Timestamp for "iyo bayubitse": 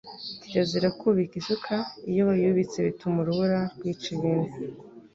2.11-2.77